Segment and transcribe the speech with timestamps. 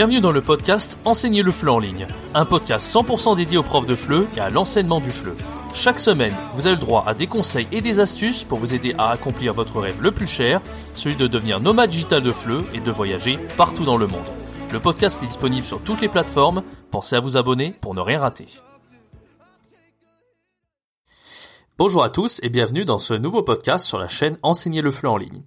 [0.00, 3.84] Bienvenue dans le podcast Enseigner le FLE en ligne, un podcast 100% dédié aux profs
[3.84, 5.34] de FLE et à l'enseignement du FLE.
[5.74, 8.94] Chaque semaine, vous avez le droit à des conseils et des astuces pour vous aider
[8.96, 10.62] à accomplir votre rêve le plus cher,
[10.94, 14.24] celui de devenir nomade digital de FLE et de voyager partout dans le monde.
[14.72, 18.20] Le podcast est disponible sur toutes les plateformes, pensez à vous abonner pour ne rien
[18.20, 18.46] rater.
[21.76, 25.08] Bonjour à tous et bienvenue dans ce nouveau podcast sur la chaîne Enseigner le FLE
[25.08, 25.42] en ligne.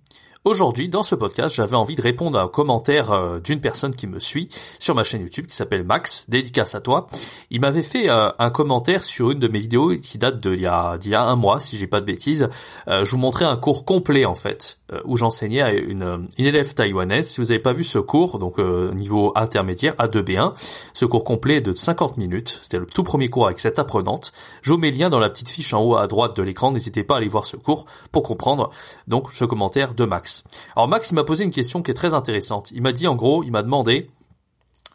[0.45, 4.07] Aujourd'hui, dans ce podcast, j'avais envie de répondre à un commentaire euh, d'une personne qui
[4.07, 7.07] me suit sur ma chaîne YouTube qui s'appelle Max, dédicace à toi.
[7.49, 10.63] Il m'avait fait euh, un commentaire sur une de mes vidéos qui date d'il y
[10.63, 12.49] y a un mois, si j'ai pas de bêtises.
[12.89, 16.73] Euh, je vous montrais un cours complet en fait, où j'enseignais à une, une, élève
[16.73, 17.27] taïwanaise.
[17.27, 20.53] Si vous n'avez pas vu ce cours, donc niveau intermédiaire A2B1,
[20.93, 22.59] ce cours complet de 50 minutes.
[22.61, 24.33] C'était le tout premier cours avec cette apprenante.
[24.61, 26.71] Je vous mets le lien dans la petite fiche en haut à droite de l'écran.
[26.71, 28.69] N'hésitez pas à aller voir ce cours pour comprendre
[29.07, 30.43] donc ce commentaire de Max.
[30.75, 32.71] Alors Max, il m'a posé une question qui est très intéressante.
[32.71, 34.09] Il m'a dit en gros, il m'a demandé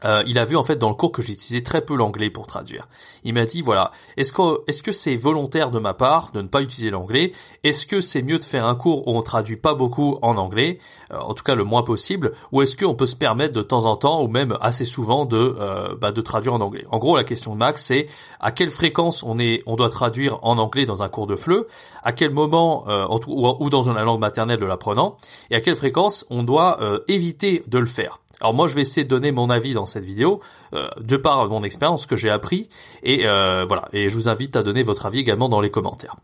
[0.04, 2.46] euh, il a vu en fait dans le cours que j'utilisais très peu l'anglais pour
[2.46, 2.88] traduire.
[3.24, 6.48] Il m'a dit voilà, est-ce que est-ce que c'est volontaire de ma part de ne
[6.48, 7.32] pas utiliser l'anglais?
[7.64, 10.78] Est-ce que c'est mieux de faire un cours où on traduit pas beaucoup en anglais,
[11.12, 13.86] euh, en tout cas le moins possible, ou est-ce qu'on peut se permettre de temps
[13.86, 16.86] en temps ou même assez souvent de euh, bah, de traduire en anglais?
[16.90, 18.06] En gros, la question de Max c'est
[18.40, 21.66] à quelle fréquence on est on doit traduire en anglais dans un cours de FLE,
[22.02, 25.16] à quel moment ou, ou, dans une langue maternelle de l'apprenant,
[25.50, 28.20] et à quelle fréquence on doit éviter de le faire?
[28.40, 30.40] Alors moi, je vais essayer de donner mon avis dans cette vidéo,
[30.74, 32.68] euh, de par mon expérience que j'ai appris,
[33.02, 33.84] et euh, voilà.
[33.92, 36.16] Et je vous invite à donner votre avis également dans les commentaires.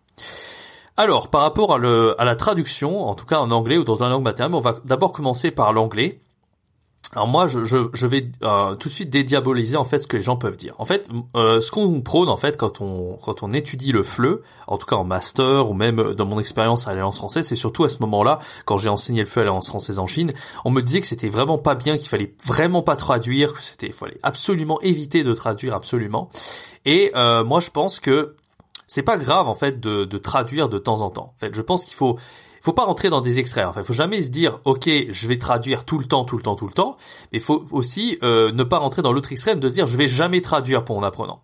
[0.96, 4.22] Alors, par rapport à, la traduction, en tout cas en anglais ou dans une langue
[4.22, 6.20] maternelle, on va d'abord commencer par l'anglais.
[7.14, 10.16] Alors moi, je, je, je vais euh, tout de suite dédiaboliser en fait ce que
[10.16, 10.74] les gens peuvent dire.
[10.78, 14.40] En fait, euh, ce qu'on prône en fait quand on quand on étudie le FLE,
[14.66, 17.84] en tout cas en master ou même dans mon expérience à l'Alliance française, c'est surtout
[17.84, 20.32] à ce moment-là quand j'ai enseigné le FLE à l'Alliance française en Chine,
[20.64, 23.92] on me disait que c'était vraiment pas bien, qu'il fallait vraiment pas traduire, que c'était
[23.92, 26.28] fallait absolument éviter de traduire absolument.
[26.84, 28.34] Et euh, moi, je pense que
[28.86, 31.32] c'est pas grave en fait de, de traduire de temps en temps.
[31.36, 32.18] En fait, je pense qu'il faut
[32.64, 33.66] faut pas rentrer dans des extraits.
[33.66, 36.54] Enfin, faut jamais se dire, ok, je vais traduire tout le temps, tout le temps,
[36.54, 36.96] tout le temps.
[37.30, 40.08] Mais faut aussi euh, ne pas rentrer dans l'autre extrême de se dire, je vais
[40.08, 41.42] jamais traduire pour mon apprenant.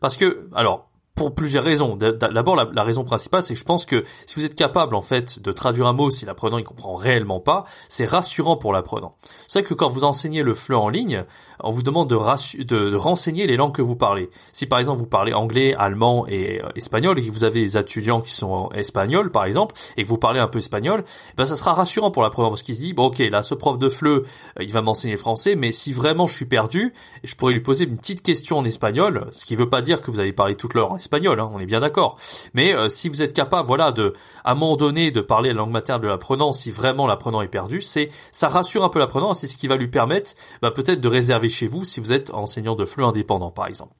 [0.00, 0.87] Parce que, alors,
[1.18, 1.96] pour plusieurs raisons.
[1.96, 5.42] D'abord, la, raison principale, c'est que je pense que si vous êtes capable, en fait,
[5.42, 9.16] de traduire un mot si l'apprenant il comprend réellement pas, c'est rassurant pour l'apprenant.
[9.48, 11.24] C'est vrai que quand vous enseignez le FLE en ligne,
[11.60, 14.30] on vous demande de, de, renseigner les langues que vous parlez.
[14.52, 17.76] Si par exemple vous parlez anglais, allemand et euh, espagnol et que vous avez des
[17.76, 21.04] étudiants qui sont espagnols, par exemple, et que vous parlez un peu espagnol,
[21.36, 23.76] ben ça sera rassurant pour l'apprenant parce qu'il se dit, bon ok, là, ce prof
[23.76, 24.22] de FLE, euh,
[24.60, 27.96] il va m'enseigner français, mais si vraiment je suis perdu, je pourrais lui poser une
[27.96, 30.92] petite question en espagnol, ce qui veut pas dire que vous allez parler toute l'heure
[31.08, 32.18] espagnol, hein, on est bien d'accord.
[32.52, 34.12] Mais euh, si vous êtes capable, voilà, de
[34.44, 37.48] à un moment donné de parler la langue maternelle de l'apprenant, si vraiment l'apprenant est
[37.48, 41.00] perdu, c'est ça rassure un peu l'apprenant, c'est ce qui va lui permettre bah, peut-être
[41.00, 43.94] de réserver chez vous si vous êtes enseignant de flux indépendant, par exemple.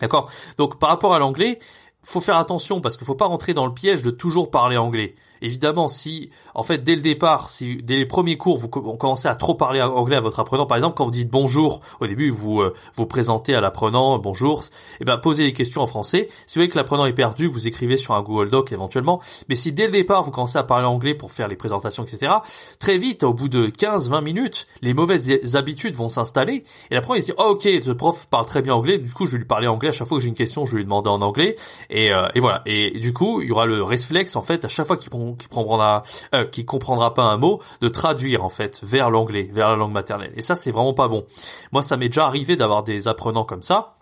[0.00, 0.30] D'accord?
[0.58, 1.58] Donc par rapport à l'anglais,
[2.04, 5.16] faut faire attention parce qu'il faut pas rentrer dans le piège de toujours parler anglais.
[5.42, 9.34] Évidemment, si, en fait, dès le départ, si dès les premiers cours, vous, commencez à
[9.34, 12.60] trop parler anglais à votre apprenant, par exemple, quand vous dites bonjour, au début, vous
[12.60, 14.66] euh, vous présentez à l'apprenant, bonjour, et
[15.00, 16.28] eh ben, posez les questions en français.
[16.46, 19.20] Si vous voyez que l'apprenant est perdu, vous écrivez sur un Google Doc éventuellement.
[19.48, 22.32] Mais si dès le départ, vous commencez à parler anglais pour faire les présentations, etc.,
[22.78, 27.16] très vite, au bout de 15, 20 minutes, les mauvaises habitudes vont s'installer, et l'apprenant,
[27.16, 29.38] il se dit, oh, ok, ce prof parle très bien anglais, du coup, je vais
[29.38, 31.22] lui parler anglais à chaque fois que j'ai une question, je vais lui demander en
[31.22, 31.56] anglais,
[31.90, 32.62] et, euh, et voilà.
[32.66, 35.27] Et du coup, il y aura le réflexe, en fait, à chaque fois qu'il prend
[35.34, 36.02] qui comprendra,
[36.34, 39.92] euh, qui comprendra pas un mot, de traduire en fait vers l'anglais, vers la langue
[39.92, 40.32] maternelle.
[40.36, 41.24] Et ça, c'est vraiment pas bon.
[41.72, 43.94] Moi, ça m'est déjà arrivé d'avoir des apprenants comme ça.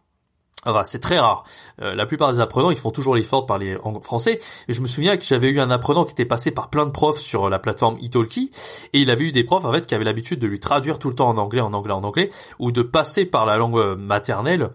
[0.66, 1.44] Enfin, c'est très rare.
[1.80, 4.40] Euh, la plupart des apprenants, ils font toujours l'effort de parler en français.
[4.66, 6.90] Et je me souviens que j'avais eu un apprenant qui était passé par plein de
[6.90, 8.50] profs sur la plateforme Italki,
[8.92, 11.08] et il avait eu des profs en fait qui avaient l'habitude de lui traduire tout
[11.08, 14.62] le temps en anglais, en anglais, en anglais, ou de passer par la langue maternelle
[14.62, 14.68] euh,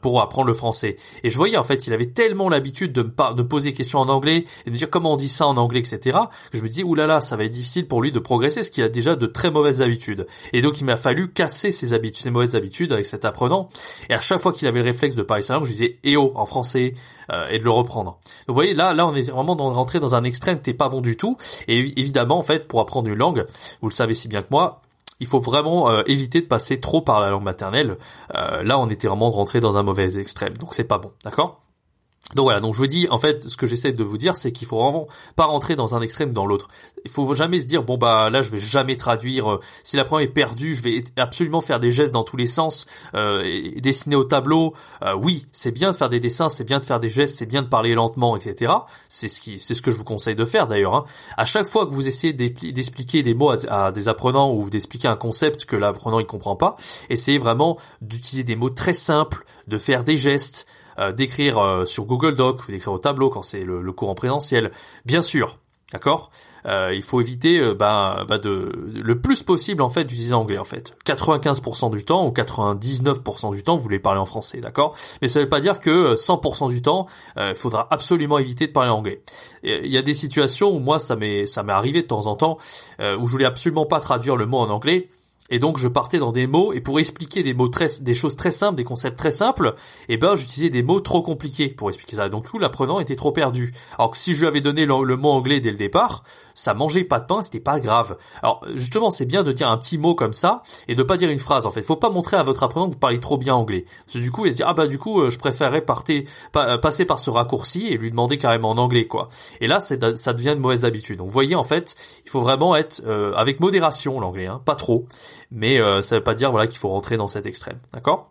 [0.00, 0.96] pour apprendre le français.
[1.24, 3.98] Et je voyais en fait, il avait tellement l'habitude de me, de poser des questions
[3.98, 6.18] en anglais et de dire comment on dit ça en anglais, etc.
[6.52, 8.84] Que je me dis oulala, ça va être difficile pour lui de progresser, parce qu'il
[8.84, 10.26] a déjà de très mauvaises habitudes.
[10.52, 13.68] Et donc il m'a fallu casser ses habitudes, ses mauvaises habitudes avec cet apprenant.
[14.08, 16.16] Et à chaque fois qu'il avait le réflexe de parler sa langue, je disais eh
[16.16, 16.94] oh en français
[17.32, 18.12] euh, et de le reprendre.
[18.12, 20.88] Donc vous voyez là, là on est vraiment dans, rentré dans un extrême n'est pas
[20.88, 21.36] bon du tout.
[21.68, 23.44] Et évidemment en fait pour apprendre une langue,
[23.80, 24.82] vous le savez si bien que moi,
[25.24, 27.96] il faut vraiment euh, éviter de passer trop par la langue maternelle.
[28.34, 31.63] Euh, là, on était vraiment rentré dans un mauvais extrême, donc c'est pas bon, d'accord?
[32.34, 34.52] Donc voilà, donc je vous dis, en fait, ce que j'essaie de vous dire, c'est
[34.52, 36.68] qu'il faut vraiment pas rentrer dans un extrême dans l'autre.
[37.04, 39.52] Il faut jamais se dire, bon bah là, je vais jamais traduire.
[39.52, 42.46] euh, si la première est perdue, je vais absolument faire des gestes dans tous les
[42.46, 44.74] sens, euh, et dessiner au tableau.
[45.04, 47.46] Euh, oui, c'est bien de faire des dessins, c'est bien de faire des gestes, c'est
[47.46, 48.72] bien de parler lentement, etc.
[49.08, 50.94] C'est ce qui, c'est ce que je vous conseille de faire d'ailleurs.
[50.94, 51.04] Hein.
[51.36, 55.08] À chaque fois que vous essayez d'expliquer des mots à, à des apprenants ou d'expliquer
[55.08, 56.76] un concept que l'apprenant il comprend pas,
[57.10, 60.66] essayez vraiment d'utiliser des mots très simples, de faire des gestes
[60.98, 64.10] euh, d'écrire euh, sur Google Doc ou d'écrire au tableau quand c'est le, le cours
[64.10, 64.72] en présentiel.
[65.04, 65.58] Bien sûr,
[65.92, 66.30] d'accord.
[66.66, 70.58] Euh, il faut éviter euh, bah, bah de le plus possible en fait d'utiliser l'anglais
[70.58, 70.96] en fait.
[71.04, 74.96] 95% du temps ou 99% du temps vous voulez parler en français, d'accord.
[75.20, 77.06] Mais ça veut pas dire que euh, 100% du temps
[77.36, 79.22] euh, il faudra absolument éviter de parler anglais.
[79.62, 82.36] Il y a des situations où moi ça m'est ça m'est arrivé de temps en
[82.36, 82.58] temps
[83.00, 85.08] euh, où je voulais absolument pas traduire le mot en anglais.
[85.50, 88.34] Et donc je partais dans des mots et pour expliquer des mots très, des choses
[88.34, 89.74] très simples, des concepts très simples,
[90.08, 92.28] eh ben j'utilisais des mots trop compliqués pour expliquer ça.
[92.28, 93.72] Donc tout l'apprenant était trop perdu.
[93.98, 96.72] Alors que si je lui avais donné le, le mot anglais dès le départ, ça
[96.72, 98.16] mangeait pas de pain, c'était pas grave.
[98.42, 101.28] Alors justement c'est bien de dire un petit mot comme ça et de pas dire
[101.28, 101.66] une phrase.
[101.66, 103.84] En fait, faut pas montrer à votre apprenant que vous parlez trop bien anglais.
[104.06, 106.78] Parce que du coup il se dit ah bah du coup euh, je préférerais pa-
[106.78, 109.28] passer par ce raccourci et lui demander carrément en anglais quoi.
[109.60, 111.18] Et là ça devient une mauvaise habitude.
[111.18, 114.76] Donc vous voyez en fait il faut vraiment être euh, avec modération l'anglais, hein, pas
[114.76, 115.06] trop
[115.50, 118.30] mais euh, ça veut pas dire voilà qu'il faut rentrer dans cet extrême, d'accord?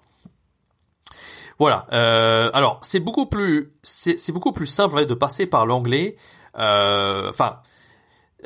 [1.60, 1.86] Voilà.
[1.94, 6.16] euh, alors c'est beaucoup plus c'est beaucoup plus simple de passer par l'anglais.
[6.58, 7.58] euh, Enfin.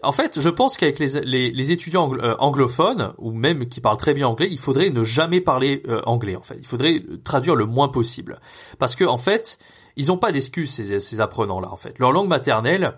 [0.03, 3.97] En fait, je pense qu'avec les, les, les étudiants euh, anglophones ou même qui parlent
[3.97, 6.35] très bien anglais, il faudrait ne jamais parler euh, anglais.
[6.35, 8.39] En fait, il faudrait traduire le moins possible,
[8.79, 9.59] parce que en fait,
[9.95, 11.71] ils n'ont pas d'excuses ces, ces apprenants là.
[11.71, 12.97] En fait, leur langue maternelle,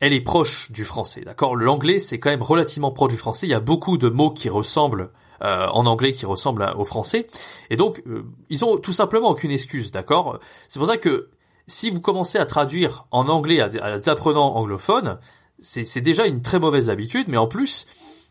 [0.00, 1.56] elle est proche du français, d'accord?
[1.56, 3.46] L'anglais, c'est quand même relativement proche du français.
[3.46, 5.10] Il y a beaucoup de mots qui ressemblent
[5.42, 7.26] euh, en anglais qui ressemblent au français,
[7.70, 10.38] et donc euh, ils ont tout simplement aucune excuse, d'accord?
[10.68, 11.30] C'est pour ça que
[11.66, 15.18] si vous commencez à traduire en anglais à à des apprenants anglophones,
[15.60, 17.86] c'est déjà une très mauvaise habitude, mais en plus,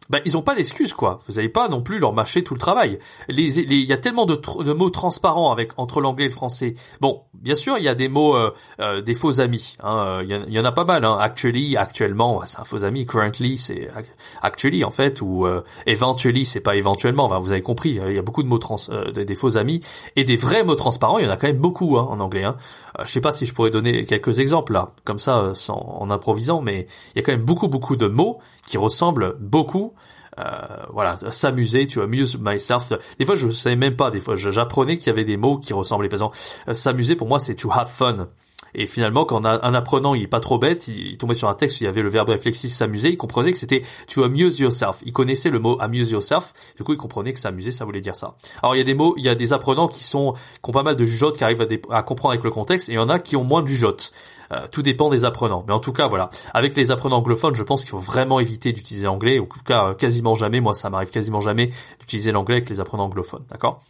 [0.09, 1.19] bah, ils ont pas d'excuses quoi.
[1.27, 3.00] Vous n'allez pas non plus leur mâcher tout le travail.
[3.30, 3.39] Il
[3.74, 6.75] y a tellement de, de mots transparents avec entre l'anglais et le français.
[7.01, 9.75] Bon, bien sûr, il y a des mots, euh, euh, des faux amis.
[9.83, 11.04] hein, euh, Il y, en- il y en a pas mal.
[11.06, 11.18] Hein.
[11.19, 13.06] Actually, actuellement, c'est un faux ami.
[13.06, 14.06] Currently, c'est ac-
[14.42, 17.25] actually en fait, ou euh, eventually, c'est pas éventuellement.
[17.25, 18.00] Enfin, vous avez compris.
[18.07, 19.81] Il y a beaucoup de mots trans, euh, des, des faux amis
[20.15, 21.19] et des vrais mots transparents.
[21.19, 22.44] Il y en a quand même beaucoup hein, en anglais.
[22.44, 22.57] Hein.
[23.00, 26.09] Euh, je sais pas si je pourrais donner quelques exemples là, comme ça, sans, en
[26.09, 29.93] improvisant, mais il y a quand même beaucoup beaucoup de mots qui ressemblent beaucoup.
[30.39, 30.51] Euh,
[30.93, 32.93] voilà, s'amuser, tu amuse myself.
[33.17, 34.11] Des fois, je savais même pas.
[34.11, 36.09] Des fois, j'apprenais qu'il y avait des mots qui ressemblaient.
[36.09, 36.37] Par exemple,
[36.67, 38.27] euh, s'amuser pour moi, c'est to have fun.
[38.75, 41.79] Et finalement, quand un, apprenant, il est pas trop bête, il, tombait sur un texte
[41.79, 44.97] où il y avait le verbe réflexif s'amuser, il comprenait que c'était to amuse yourself.
[45.05, 46.53] Il connaissait le mot amuse yourself.
[46.75, 48.35] Du coup, il comprenait que s'amuser, ça voulait dire ça.
[48.61, 50.33] Alors, il y a des mots, il y a des apprenants qui sont,
[50.63, 52.95] qui ont pas mal de jugeotes, qui arrivent à, comprendre avec le contexte, et il
[52.95, 54.11] y en a qui ont moins de jugeotes.
[54.51, 55.65] Euh, tout dépend des apprenants.
[55.67, 56.29] Mais en tout cas, voilà.
[56.53, 59.39] Avec les apprenants anglophones, je pense qu'il faut vraiment éviter d'utiliser l'anglais.
[59.39, 60.61] En tout cas, euh, quasiment jamais.
[60.61, 63.43] Moi, ça m'arrive quasiment jamais d'utiliser l'anglais avec les apprenants anglophones.
[63.49, 63.81] D'accord?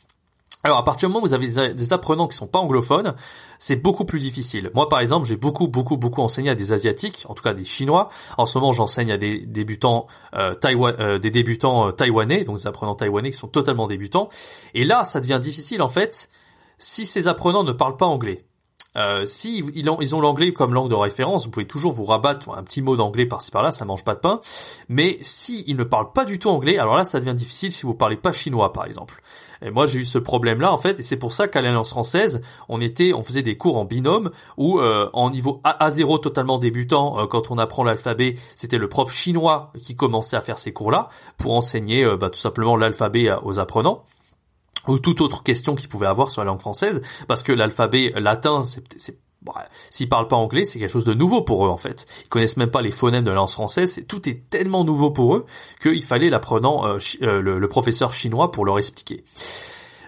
[0.63, 3.15] Alors à partir du moment où vous avez des, apprenants qui sont pas anglophones,
[3.59, 4.71] c'est beaucoup plus difficile.
[4.73, 7.63] Moi par exemple, j'ai beaucoup beaucoup beaucoup enseigné à des asiatiques, en tout cas des
[7.63, 8.09] chinois.
[8.37, 12.67] En ce moment, j'enseigne à des débutants euh, euh, des débutants euh, taïwanais, donc des
[12.67, 14.29] apprenants taïwanais qui sont totalement débutants.
[14.73, 16.29] Et là, ça devient difficile en fait
[16.79, 18.46] si ces apprenants ne parlent pas anglais.
[18.97, 22.05] Euh, si ils ont, ils ont l'anglais comme langue de référence, vous pouvez toujours vous
[22.05, 24.39] rabattre un petit mot d'anglais par-ci par-là, ça mange pas de pain.
[24.89, 27.85] Mais si ils ne parlent pas du tout anglais, alors là, ça devient difficile si
[27.85, 29.21] vous parlez pas chinois, par exemple.
[29.61, 32.41] Et moi, j'ai eu ce problème-là, en fait, et c'est pour ça qu'à l'Alliance française,
[32.69, 36.59] on était, on faisait des cours en binôme, où euh, en niveau A, 0 totalement
[36.59, 40.73] débutant, euh, quand on apprend l'alphabet, c'était le prof chinois qui commençait à faire ces
[40.73, 44.03] cours-là pour enseigner euh, bah, tout simplement l'alphabet aux apprenants
[44.87, 48.63] ou toute autre question qu'ils pouvaient avoir sur la langue française, parce que l'alphabet latin,
[48.65, 49.53] c'est, bon,
[49.89, 52.07] s'ils parlent pas anglais, c'est quelque chose de nouveau pour eux en fait.
[52.25, 55.35] Ils connaissent même pas les phonèmes de la langue française, tout est tellement nouveau pour
[55.35, 55.45] eux
[55.81, 59.23] qu'il fallait l'apprenant, euh, euh, le professeur chinois pour leur expliquer.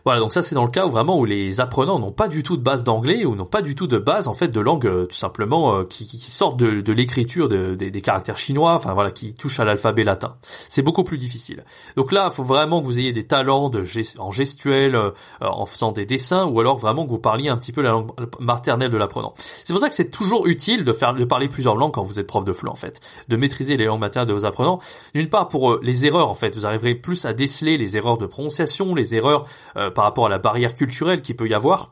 [0.09, 2.41] Voilà, donc ça c'est dans le cas où vraiment où les apprenants n'ont pas du
[2.41, 4.87] tout de base d'anglais ou n'ont pas du tout de base en fait de langue
[4.87, 8.73] euh, tout simplement euh, qui, qui, sortent de, de l'écriture de- des- des caractères chinois,
[8.73, 10.35] enfin voilà, qui touchent à l'alphabet latin.
[10.67, 11.63] C'est beaucoup plus difficile.
[11.95, 13.83] Donc là, il faut vraiment que vous ayez des talents de
[14.17, 15.11] en gestuel, euh,
[15.41, 18.09] en faisant des dessins, ou alors vraiment que vous parliez un petit peu la langue
[18.39, 19.35] maternelle de l'apprenant.
[19.63, 22.19] C'est pour ça que c'est toujours utile de faire de parler plusieurs langues quand vous
[22.19, 24.79] êtes prof de FLE en fait, de maîtriser les langues maternelles de vos apprenants.
[25.13, 28.25] D'une part pour les erreurs en fait, vous arriverez plus à déceler les erreurs de
[28.25, 29.45] prononciation, les erreurs
[29.77, 31.91] euh, par rapport à la barrière culturelle qu'il peut y avoir.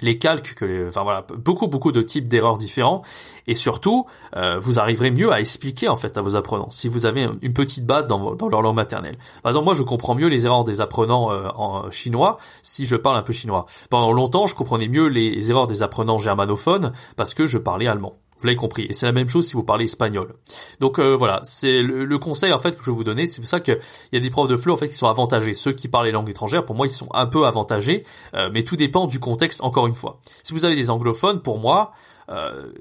[0.00, 3.02] les calques, que les, enfin voilà, beaucoup beaucoup de types d'erreurs différents,
[3.48, 7.06] et surtout, euh, vous arriverez mieux à expliquer en fait à vos apprenants si vous
[7.06, 9.16] avez une petite base dans, leur langue maternelle.
[9.42, 12.94] Par exemple, moi je comprends mieux les erreurs des apprenants euh, en chinois si je
[12.94, 13.66] parle un peu chinois.
[13.90, 18.14] Pendant longtemps, je comprenais mieux les erreurs des apprenants germanophones parce que je parlais allemand.
[18.38, 18.86] Vous l'avez compris.
[18.88, 20.34] Et c'est la même chose si vous parlez espagnol.
[20.80, 23.26] Donc euh, voilà, c'est le, conseil en fait que je vais vous donner.
[23.26, 23.78] C'est pour ça qu'il
[24.12, 25.54] y a des profs de FLE en fait qui sont avantagés.
[25.54, 28.64] Ceux qui parlent les langues étrangères, pour moi, ils sont un peu avantagés, euh, mais
[28.64, 29.60] tout dépend du contexte.
[29.62, 31.92] Encore une fois, si vous avez des anglophones, pour moi,
[32.30, 32.72] euh,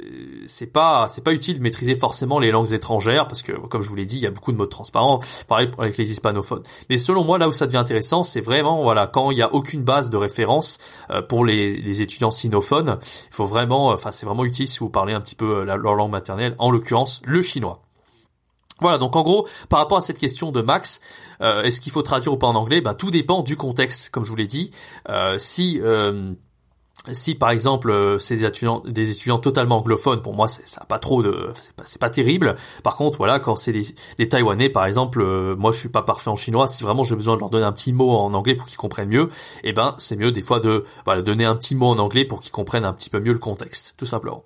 [0.47, 3.89] c'est pas c'est pas utile de maîtriser forcément les langues étrangères parce que comme je
[3.89, 6.63] vous l'ai dit, il y a beaucoup de modes transparents, pareil avec les hispanophones.
[6.89, 9.53] Mais selon moi, là où ça devient intéressant, c'est vraiment voilà quand il y a
[9.53, 14.25] aucune base de référence euh, pour les, les, étudiants sinophones, il faut vraiment, enfin c'est
[14.25, 17.41] vraiment utile si vous parlez un petit peu euh, leur langue maternelle, en l'occurrence le
[17.41, 17.81] chinois.
[18.79, 20.99] Voilà, donc en gros, par rapport à cette question de Max,
[21.39, 22.81] est-ce qu'il faut traduire ou pas en anglais?
[22.81, 24.71] Bah, Tout dépend du contexte, comme je vous l'ai dit.
[25.37, 25.79] si
[27.11, 30.85] si par exemple euh, c'est des étudiants, des étudiants totalement anglophones, pour moi c'est ça
[30.85, 32.55] pas trop de c'est pas, pas, terrible.
[32.83, 33.83] Par contre voilà quand c'est des,
[34.17, 36.67] des Taïwanais par exemple, euh, moi je suis pas parfait en chinois.
[36.67, 39.09] Si vraiment j'ai besoin de leur donner un petit mot en anglais pour qu'ils comprennent
[39.09, 39.29] mieux,
[39.63, 42.39] eh ben c'est mieux des fois de voilà donner un petit mot en anglais pour
[42.39, 44.45] qu'ils comprennent un petit peu mieux le contexte, tout simplement.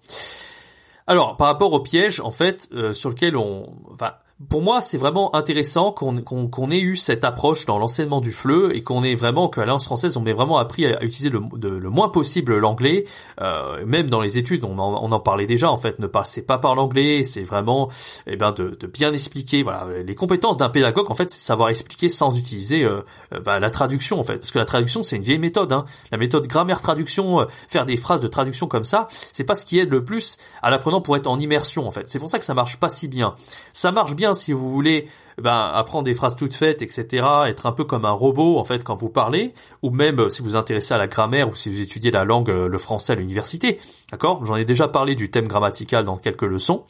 [1.06, 4.14] Alors par rapport au piège en fait euh, sur lequel on enfin
[4.50, 8.84] pour moi, c'est vraiment intéressant qu'on ait eu cette approche dans l'enseignement du FLE et
[8.84, 12.10] qu'on ait vraiment qu'à l'Alliance française, on ait vraiment appris à, utiliser le, le, moins
[12.10, 13.06] possible l'anglais.
[13.42, 15.72] Euh, même dans les études, on en, on en, parlait déjà.
[15.72, 17.24] En fait, ne passez pas par l'anglais.
[17.24, 17.90] C'est vraiment,
[18.28, 19.64] eh ben, de, de, bien expliquer.
[19.64, 23.02] Voilà, les compétences d'un pédagogue, en fait, c'est savoir expliquer sans utiliser euh,
[23.44, 25.72] bah, la traduction, en fait, parce que la traduction, c'est une vieille méthode.
[25.72, 25.86] Hein.
[26.12, 29.80] La méthode grammaire-traduction, euh, faire des phrases de traduction comme ça, c'est pas ce qui
[29.80, 32.08] aide le plus à l'apprenant pour être en immersion, en fait.
[32.08, 33.34] C'est pour ça que ça marche pas si bien.
[33.74, 35.08] Ça marche bien si vous voulez
[35.42, 38.84] ben, apprendre des phrases toutes faites, etc., être un peu comme un robot en fait
[38.84, 39.54] quand vous parlez,
[39.84, 42.24] ou même euh, si vous vous intéressez à la grammaire ou si vous étudiez la
[42.24, 43.80] langue, euh, le français à l'université,
[44.12, 44.46] d'accord?
[44.46, 46.84] J'en ai déjà parlé du thème grammatical dans quelques leçons.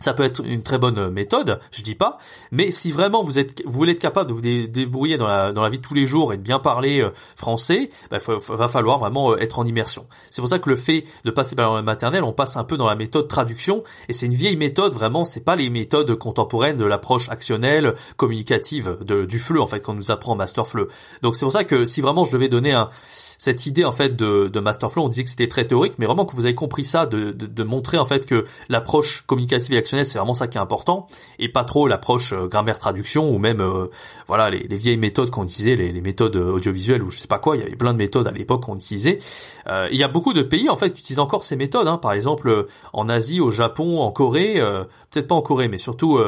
[0.00, 2.18] Ça peut être une très bonne méthode, je dis pas,
[2.52, 5.62] mais si vraiment vous êtes, vous voulez être capable de vous débrouiller dans la, dans
[5.62, 8.16] la vie de tous les jours et de bien parler euh, français, bah,
[8.48, 10.06] va falloir vraiment euh, être en immersion.
[10.30, 12.78] C'est pour ça que le fait de passer par la maternelle, on passe un peu
[12.78, 16.78] dans la méthode traduction, et c'est une vieille méthode vraiment, c'est pas les méthodes contemporaines
[16.78, 20.88] de l'approche actionnelle, communicative de, du FLE en fait qu'on nous apprend en master FLE.
[21.20, 22.88] Donc c'est pour ça que si vraiment je devais donner un
[23.40, 26.26] cette idée en fait de, de Masterflow, on disait que c'était très théorique, mais vraiment
[26.26, 29.78] que vous avez compris ça, de, de, de montrer en fait que l'approche communicative et
[29.78, 31.06] actionnelle, c'est vraiment ça qui est important,
[31.38, 33.86] et pas trop l'approche euh, grammaire-traduction ou même euh,
[34.26, 37.56] voilà les, les, vieilles méthodes qu'on utilisait, les, méthodes audiovisuelles ou je sais pas quoi.
[37.56, 39.18] Il y avait plein de méthodes à l'époque qu'on utilisait.
[39.68, 41.86] Euh, il y a beaucoup de pays en fait qui utilisent encore ces méthodes.
[41.86, 41.98] Hein.
[41.98, 44.60] Par exemple en Asie, au Japon, en Corée,
[45.10, 46.18] peut-être pas en Corée, mais surtout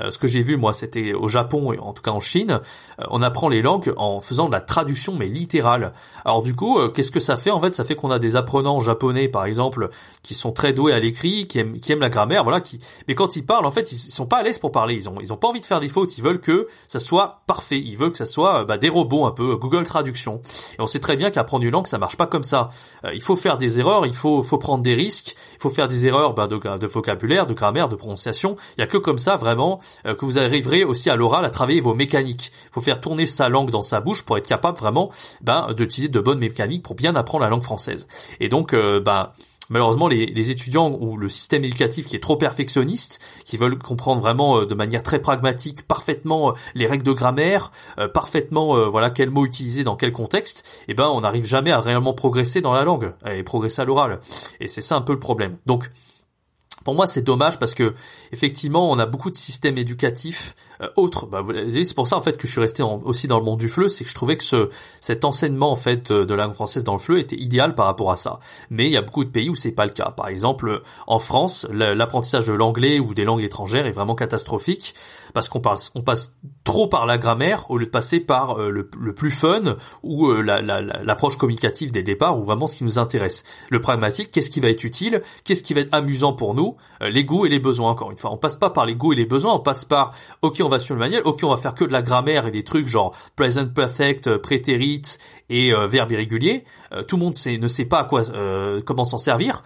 [0.00, 2.60] euh, ce que j'ai vu moi, c'était au Japon et en tout cas en Chine,
[3.00, 5.92] euh, on apprend les langues en faisant de la traduction mais littérale.
[6.24, 8.36] Alors du coup, euh, qu'est-ce que ça fait En fait, ça fait qu'on a des
[8.36, 9.90] apprenants japonais par exemple
[10.22, 12.60] qui sont très doués à l'écrit, qui aiment, qui aiment la grammaire, voilà.
[12.60, 14.94] Qui, mais quand ils parlent, en fait, ils, sont pas à l'aise pour parler.
[14.94, 16.18] Ils ont, ils ont pas envie de faire des fautes.
[16.18, 17.78] Ils veulent que ça soit parfait.
[17.78, 20.40] Ils veulent que ça soit bah, des robots un peu Google Traduction.
[20.78, 22.70] Et on sait très bien qu'apprendre une langue, ça marche pas comme ça.
[23.14, 26.06] il faut faire des erreurs, il faut, faut prendre des risques, il faut faire des
[26.06, 28.56] erreurs bah, de, de vocabulaire, de grammaire, de prononciation.
[28.76, 31.50] Il y a que comme ça vraiment euh, que vous arriverez aussi à l'oral à
[31.50, 32.52] travailler vos mécaniques.
[32.66, 35.10] Il faut faire tourner sa langue dans sa bouche pour être capable vraiment
[35.42, 38.06] ben, d'utiliser de bonnes mécaniques pour bien apprendre la langue française.
[38.40, 39.32] Et donc, euh, ben,
[39.68, 44.58] malheureusement les, étudiants ou le système éducatif qui est trop perfectionniste, qui veulent comprendre vraiment
[44.58, 47.72] euh, de manière très pragmatique parfaitement les règles de grammaire,
[48.14, 52.14] parfaitement voilà quel mot utiliser dans quel contexte, eh ben on n'arrive jamais à réellement
[52.14, 54.20] progresser dans la langue et progresser à l'oral.
[54.60, 55.56] Et c'est ça un peu le problème.
[55.66, 55.90] Donc
[56.86, 57.94] pour moi, c'est dommage parce que
[58.30, 61.26] effectivement, on a beaucoup de systèmes éducatifs euh, autres.
[61.26, 63.68] Bah, c'est pour ça en fait que je suis resté aussi dans le monde du
[63.68, 66.84] FLE, c'est que je trouvais que ce, cet enseignement en fait euh, de langue française
[66.84, 68.40] dans le FLE était idéal par rapport à ça.
[68.70, 70.10] Mais il y a beaucoup de pays où c'est pas le cas.
[70.10, 74.94] Par exemple, en France, l'apprentissage de l'anglais ou des langues étrangères est vraiment catastrophique
[75.36, 75.60] parce qu'on
[75.94, 79.30] on passe trop par la grammaire au lieu de passer par euh, le, le, plus
[79.30, 83.44] fun ou euh, l'approche la, communicative des départs ou vraiment ce qui nous intéresse.
[83.68, 87.10] Le pragmatique, qu'est-ce qui va être utile, qu'est-ce qui va être amusant pour nous, euh,
[87.10, 88.32] les goûts et les besoins encore une fois.
[88.32, 90.98] On passe pas par les goûts et les besoins, on passe par ok on le
[90.98, 94.36] manuel, ok on va faire que de la grammaire et des trucs genre present perfect,
[94.38, 95.02] prétérit
[95.48, 96.64] et verbe irrégulier.
[97.06, 98.22] tout le monde sait, ne sait pas à quoi
[98.84, 99.62] comment s'en servir.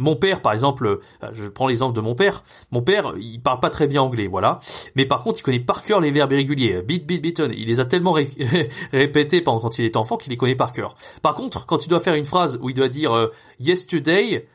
[0.00, 2.42] Mon père, par exemple, euh, je prends l'exemple de mon père.
[2.70, 4.58] Mon père, il parle pas très bien anglais, voilà.
[4.94, 6.80] Mais par contre, il connaît par cœur les verbes irréguliers.
[6.82, 7.52] Beat, beat, beaten.
[7.54, 8.16] Il les a tellement
[8.92, 10.94] répétés pendant quand il était enfant qu'il les connaît par cœur.
[11.22, 13.28] Par contre, quand il doit faire une phrase où il doit dire euh,
[13.58, 14.48] yesterday,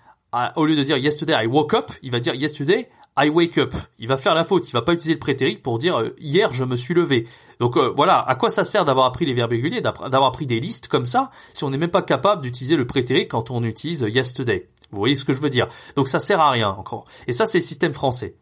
[0.55, 3.73] au lieu de dire yesterday I woke up, il va dire yesterday I wake up.
[3.97, 4.67] Il va faire la faute.
[4.69, 7.27] Il va pas utiliser le prétérit pour dire euh, hier je me suis levé.
[7.59, 10.59] Donc euh, voilà, à quoi ça sert d'avoir appris les verbes réguliers, d'avoir appris des
[10.59, 14.01] listes comme ça, si on n'est même pas capable d'utiliser le prétérit quand on utilise
[14.01, 14.67] yesterday?
[14.91, 17.05] Vous voyez ce que je veux dire Donc ça sert à rien encore.
[17.27, 18.35] Et ça c'est le système français.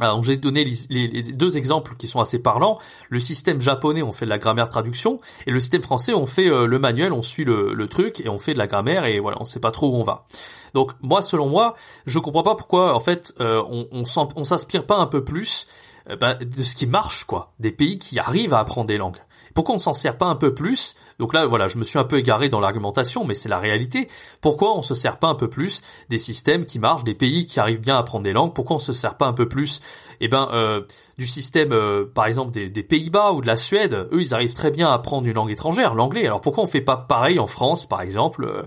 [0.00, 2.78] Alors j'ai donné les, deux exemples qui sont assez parlants.
[3.10, 6.48] Le système japonais, on fait de la grammaire traduction, et le système français, on fait
[6.48, 9.36] euh, le manuel, on suit le, truc et on fait de la grammaire et voilà,
[9.40, 10.24] on sait pas trop où on va.
[10.72, 11.74] Donc moi, selon moi,
[12.06, 15.66] je comprends pas pourquoi en fait euh, on, s'inspire pas un peu plus
[16.08, 19.18] euh, bah, de ce qui marche quoi, des pays qui arrivent à apprendre des langues.
[19.54, 20.94] Pourquoi on s'en sert pas un peu plus?
[21.18, 24.08] Donc là, voilà, je me suis un peu égaré dans l'argumentation, mais c'est la réalité.
[24.40, 27.60] Pourquoi on se sert pas un peu plus des systèmes qui marchent, des pays qui
[27.60, 28.54] arrivent bien à apprendre des langues?
[28.54, 29.80] Pourquoi on se sert pas un peu plus
[30.20, 30.82] Eh ben, euh,
[31.18, 34.08] du système, euh, par exemple, des, Pays-Bas ou de la Suède?
[34.12, 36.26] Eux, ils arrivent très bien à apprendre une langue étrangère, l'anglais.
[36.26, 38.44] Alors pourquoi on fait pas pareil en France, par exemple?
[38.44, 38.62] Euh,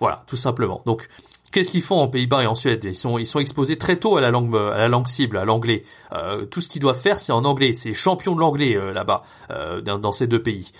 [0.00, 0.82] Voilà, tout simplement.
[0.86, 1.08] Donc
[1.56, 2.84] Qu'est-ce qu'ils font en Pays-Bas et en Suède?
[2.84, 5.46] Ils sont ils sont exposés très tôt à la langue à la langue cible, à
[5.46, 5.84] l'anglais.
[6.12, 7.72] Euh, tout ce qu'ils doivent faire, c'est en anglais.
[7.72, 10.70] C'est champion de l'anglais euh, là-bas euh, dans, ces deux pays.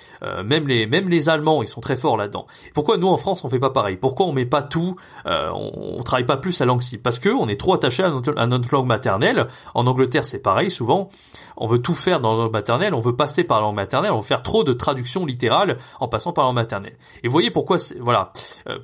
[0.45, 2.47] même les même les Allemands, ils sont très forts là-dedans.
[2.75, 3.97] Pourquoi nous en France on fait pas pareil?
[3.97, 7.01] Pourquoi on met pas tout on, on, travaille pas plus la langue cible?
[7.01, 9.47] Parce que on est trop attaché à notre, à notre langue maternelle.
[9.73, 11.09] En Angleterre, c'est pareil souvent.
[11.57, 12.93] On veut tout faire dans la langue maternelle.
[12.93, 14.13] On veut passer par la langue maternelle.
[14.13, 16.99] On veut faire trop de traductions littérales en passant par la langue maternelle.
[17.23, 18.31] Et vous voyez pourquoi voilà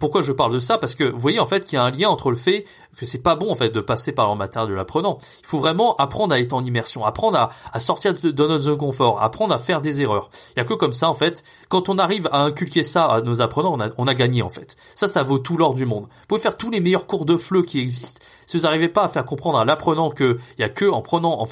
[0.01, 0.79] pourquoi je parle de ça?
[0.79, 2.65] Parce que vous voyez en fait qu'il y a un lien entre le fait
[2.97, 5.19] que c'est pas bon en fait de passer par le matériel de l'apprenant.
[5.41, 8.79] Il faut vraiment apprendre à être en immersion, apprendre à, sortir de, notre zone de
[8.79, 10.31] confort, apprendre à faire des erreurs.
[10.55, 13.21] Il y a que comme ça en fait, quand on arrive à inculquer ça à
[13.23, 14.77] nos apprenants, on a, gagné en fait.
[14.95, 16.05] Ça, ça vaut tout l'or du monde.
[16.05, 18.21] Vous pouvez faire tous les meilleurs cours de FLE qui existent.
[18.47, 21.01] Si vous n'arrivez pas à faire comprendre à l'apprenant que il y a que en
[21.01, 21.43] prenant,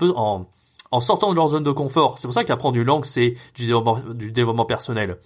[0.91, 2.19] en sortant de leur zone de confort.
[2.19, 3.73] C'est pour ça qu'apprendre une langue, c'est du
[4.15, 5.17] du développement personnel.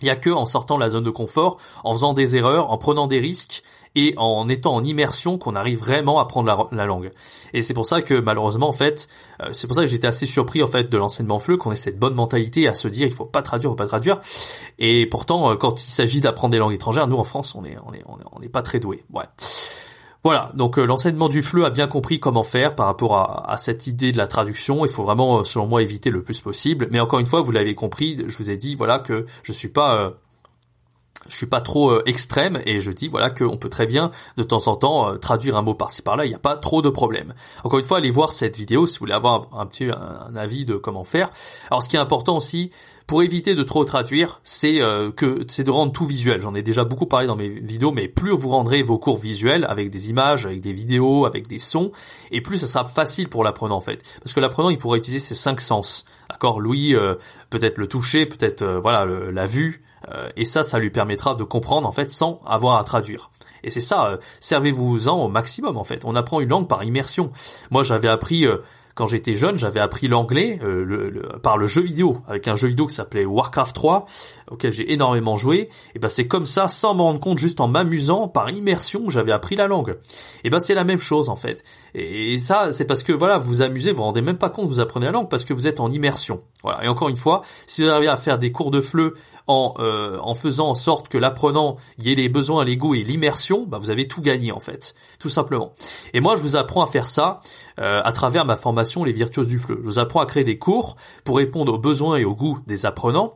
[0.00, 2.70] Il y a que en sortant de la zone de confort, en faisant des erreurs,
[2.70, 3.62] en prenant des risques
[3.94, 7.10] et en étant en immersion qu'on arrive vraiment à prendre la, langue.
[7.52, 9.08] Et c'est pour ça que malheureusement en fait,
[9.42, 11.76] euh, c'est pour ça que j'étais assez surpris en fait de l'enseignement FLE qu'on ait
[11.76, 14.20] cette bonne mentalité à se dire il faut pas traduire, faut pas traduire.
[14.78, 17.76] Et pourtant euh, quand il s'agit d'apprendre des langues étrangères, nous en France on est
[17.86, 19.02] on est on est, pas très doué.
[19.12, 19.24] Ouais.
[20.24, 23.86] Voilà, donc euh, l'enseignement du FLE a bien compris comment faire par rapport à, cette
[23.86, 24.84] idée de la traduction.
[24.84, 26.88] Il faut vraiment, selon moi, éviter le plus possible.
[26.90, 29.68] Mais encore une fois, vous l'avez compris, je vous ai dit voilà que je suis
[29.68, 30.14] pas
[31.28, 34.42] je suis pas trop euh, extrême et je dis voilà qu'on peut très bien de
[34.42, 36.88] temps en temps euh, traduire un mot par-ci par-là, il n'y a pas trop de
[36.88, 37.34] problème.
[37.64, 40.64] Encore une fois, allez voir cette vidéo si vous voulez avoir un, petit un, avis
[40.64, 41.30] de comment faire.
[41.70, 42.70] Alors ce qui est important aussi
[43.08, 46.40] pour éviter de trop traduire, c'est euh, que c'est de rendre tout visuel.
[46.40, 49.66] J'en ai déjà beaucoup parlé dans mes vidéos, mais plus vous rendrez vos cours visuels
[49.68, 51.90] avec des images, avec des vidéos, avec des sons,
[52.30, 54.02] et plus ça sera facile pour l'apprenant en fait.
[54.22, 56.04] Parce que l'apprenant, il pourra utiliser ses cinq sens.
[56.30, 56.94] D'accord, Louis,
[57.50, 59.82] peut-être le toucher, peut-être voilà la vue,
[60.14, 63.30] euh, et ça, ça lui permettra de comprendre en fait sans avoir à traduire.
[63.64, 66.04] Et c'est ça, euh, servez-vous-en au maximum en fait.
[66.04, 67.30] On apprend une langue par immersion.
[67.70, 68.58] Moi, j'avais appris euh,
[68.98, 72.88] quand j'étais jeune, j'avais appris l'anglais le, par le jeu vidéo, avec un jeu vidéo
[72.88, 74.06] qui s'appelait Warcraft 3,
[74.50, 75.68] auquel j'ai énormément joué.
[75.94, 79.30] Et ben c'est comme ça, sans m'en rendre compte, juste en m'amusant, par immersion, j'avais
[79.30, 79.96] appris la langue.
[80.42, 81.62] Et ben c'est la même chose en fait.
[81.94, 84.64] Et ça, c'est parce que voilà, vous vous amusez, vous vous rendez même pas compte
[84.64, 86.40] que vous apprenez la langue parce que vous êtes en immersion.
[86.64, 86.84] Voilà.
[86.84, 89.14] Et encore une fois, si vous arrivez à faire des cours de FLE
[89.48, 93.02] en, euh, en faisant en sorte que l'apprenant y ait les besoins, les goûts et
[93.02, 95.72] l'immersion, bah vous avez tout gagné en fait, tout simplement.
[96.14, 97.40] Et moi, je vous apprends à faire ça
[97.80, 99.78] euh, à travers ma formation Les Virtuoses du Fleu.
[99.80, 102.86] Je vous apprends à créer des cours pour répondre aux besoins et aux goûts des
[102.86, 103.34] apprenants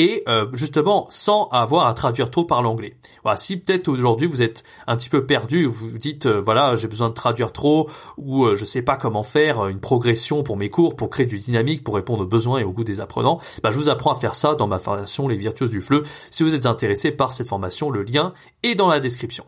[0.00, 2.96] et euh, justement sans avoir à traduire trop par l'anglais.
[3.22, 6.88] Voilà, si peut-être aujourd'hui vous êtes un petit peu perdu, vous dites euh, voilà j'ai
[6.88, 7.86] besoin de traduire trop
[8.16, 11.36] ou euh, je sais pas comment faire une progression pour mes cours, pour créer du
[11.36, 14.14] dynamique, pour répondre aux besoins et aux goûts des apprenants, bah, je vous apprends à
[14.14, 16.02] faire ça dans ma formation Les Virtuoses du Fleu.
[16.30, 18.32] Si vous êtes intéressé par cette formation, le lien
[18.62, 19.44] est dans la description.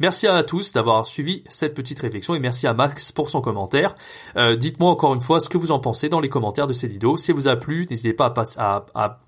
[0.00, 3.94] Merci à tous d'avoir suivi cette petite réflexion et merci à Max pour son commentaire.
[4.36, 7.16] Dites-moi encore une fois ce que vous en pensez dans les commentaires de cette vidéo.
[7.16, 9.18] Si elle vous a plu, n'hésitez pas à, à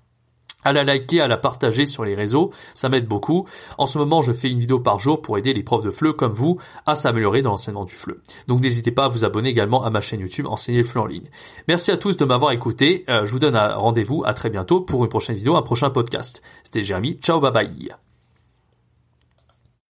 [0.65, 3.47] la liker, à la partager sur les réseaux, ça m'aide beaucoup.
[3.77, 6.13] En ce moment, je fais une vidéo par jour pour aider les profs de FLE
[6.13, 8.19] comme vous à s'améliorer dans l'enseignement du FLE.
[8.47, 11.05] Donc n'hésitez pas à vous abonner également à ma chaîne YouTube Enseigner le FLE en
[11.05, 11.29] ligne.
[11.67, 13.05] Merci à tous de m'avoir écouté.
[13.09, 16.41] Euh, je vous donne rendez-vous à très bientôt pour une prochaine vidéo, un prochain podcast.
[16.63, 17.19] C'était Jérémy.
[17.21, 17.91] Ciao, bye bye.